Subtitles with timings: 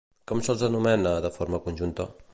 [0.29, 2.13] Com se'ls anomena de forma conjunta?